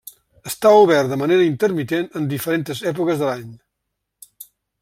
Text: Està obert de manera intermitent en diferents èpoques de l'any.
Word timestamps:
Està 0.51 0.69
obert 0.85 1.11
de 1.11 1.19
manera 1.23 1.45
intermitent 1.49 2.09
en 2.21 2.27
diferents 2.33 2.81
èpoques 2.93 3.23
de 3.25 3.29
l'any. 3.31 3.49